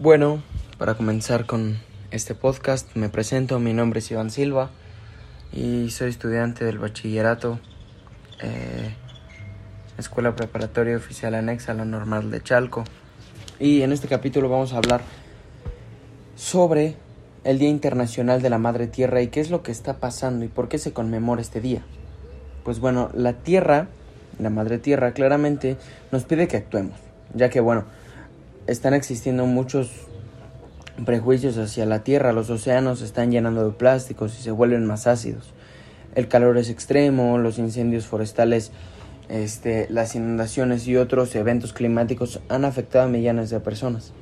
[0.00, 0.40] Bueno,
[0.78, 1.76] para comenzar con
[2.12, 4.70] este podcast me presento, mi nombre es Iván Silva
[5.52, 7.58] y soy estudiante del bachillerato
[8.40, 8.94] eh,
[9.98, 12.84] Escuela Preparatoria Oficial Anexa a la Normal de Chalco.
[13.58, 15.00] Y en este capítulo vamos a hablar
[16.36, 16.94] sobre
[17.42, 20.48] el Día Internacional de la Madre Tierra y qué es lo que está pasando y
[20.48, 21.82] por qué se conmemora este día.
[22.62, 23.88] Pues bueno, la Tierra,
[24.38, 25.76] la Madre Tierra, claramente
[26.12, 26.94] nos pide que actuemos,
[27.34, 27.84] ya que bueno,
[28.68, 29.90] están existiendo muchos
[31.04, 35.06] prejuicios hacia la Tierra, los océanos se están llenando de plásticos y se vuelven más
[35.06, 35.54] ácidos.
[36.14, 38.70] El calor es extremo, los incendios forestales,
[39.28, 44.12] este, las inundaciones y otros eventos climáticos han afectado a millones de personas.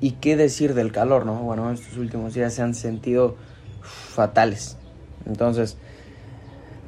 [0.00, 1.42] ¿Y qué decir del calor, no?
[1.42, 3.36] Bueno, estos últimos días se han sentido
[3.82, 4.78] fatales.
[5.26, 5.76] Entonces,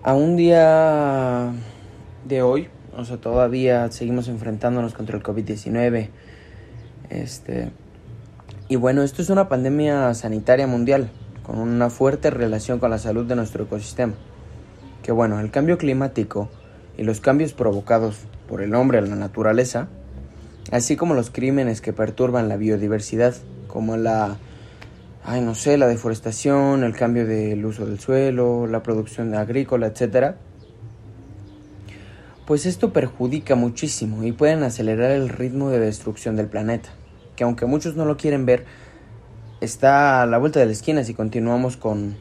[0.02, 1.52] a un día
[2.25, 6.09] de hoy, o sea, todavía seguimos enfrentándonos contra el COVID-19,
[7.10, 7.70] este,
[8.68, 11.10] y bueno, esto es una pandemia sanitaria mundial
[11.42, 14.14] con una fuerte relación con la salud de nuestro ecosistema.
[15.02, 16.48] Que bueno, el cambio climático
[16.96, 18.16] y los cambios provocados
[18.48, 19.88] por el hombre a la naturaleza,
[20.72, 23.34] así como los crímenes que perturban la biodiversidad,
[23.68, 24.39] como la
[25.24, 30.36] ay no sé, la deforestación, el cambio del uso del suelo, la producción agrícola, etcétera,
[32.47, 36.91] pues esto perjudica muchísimo y pueden acelerar el ritmo de destrucción del planeta,
[37.36, 38.67] que aunque muchos no lo quieren ver,
[39.61, 42.17] está a la vuelta de la esquina si continuamos con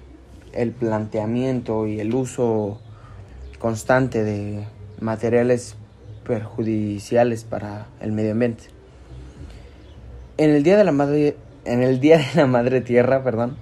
[0.53, 2.79] el planteamiento y el uso
[3.59, 4.65] constante de
[5.01, 5.75] materiales
[6.25, 8.65] perjudiciales para el medio ambiente.
[10.37, 13.57] En el Día de la Madre, en el Día de la Madre Tierra, perdón,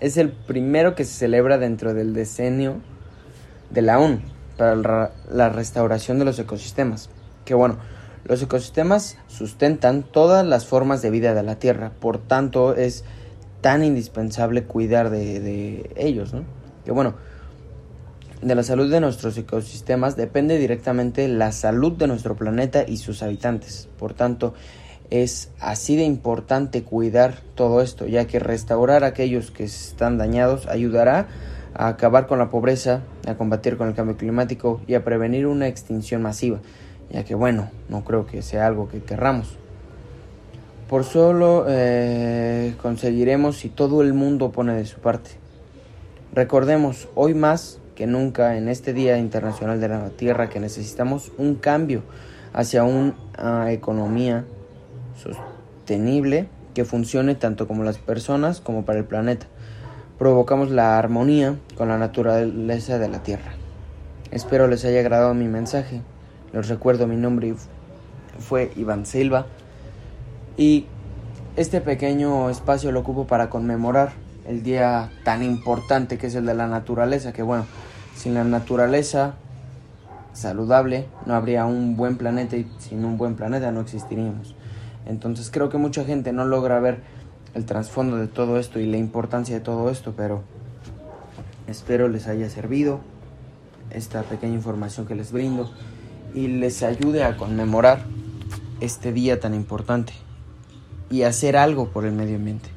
[0.00, 2.80] es el primero que se celebra dentro del decenio
[3.70, 7.10] de la ONU para la restauración de los ecosistemas.
[7.44, 7.78] Que bueno,
[8.24, 13.04] los ecosistemas sustentan todas las formas de vida de la Tierra, por tanto es
[13.60, 16.44] tan indispensable cuidar de, ellos, ¿no?
[16.84, 17.14] Que bueno,
[18.40, 23.22] de la salud de nuestros ecosistemas depende directamente la salud de nuestro planeta y sus
[23.22, 23.88] habitantes.
[23.98, 24.54] Por tanto,
[25.10, 31.28] es así de importante cuidar todo esto, ya que restaurar aquellos que están dañados ayudará
[31.74, 35.68] a acabar con la pobreza, a combatir con el cambio climático y a prevenir una
[35.68, 36.60] extinción masiva,
[37.10, 39.56] ya que bueno, no creo que sea algo que querramos.
[40.88, 45.30] Por solo eh, conseguiremos si todo el mundo pone de su parte.
[46.34, 51.54] Recordemos hoy más que nunca en este Día Internacional de la Tierra que necesitamos un
[51.54, 52.02] cambio
[52.52, 54.44] hacia una economía
[55.16, 59.46] sostenible que funcione tanto como las personas como para el planeta
[60.18, 63.52] provocamos la armonía con la naturaleza de la tierra.
[64.30, 66.00] Espero les haya agradado mi mensaje.
[66.52, 67.54] Les recuerdo mi nombre
[68.38, 69.46] fue Iván Silva
[70.56, 70.86] y
[71.56, 74.12] este pequeño espacio lo ocupo para conmemorar
[74.46, 77.66] el día tan importante que es el de la naturaleza, que bueno,
[78.14, 79.34] sin la naturaleza
[80.32, 84.54] saludable no habría un buen planeta y sin un buen planeta no existiríamos.
[85.06, 87.00] Entonces creo que mucha gente no logra ver
[87.54, 90.42] el trasfondo de todo esto y la importancia de todo esto, pero
[91.66, 93.00] espero les haya servido
[93.90, 95.70] esta pequeña información que les brindo
[96.34, 98.04] y les ayude a conmemorar
[98.80, 100.12] este día tan importante
[101.10, 102.71] y hacer algo por el medio ambiente.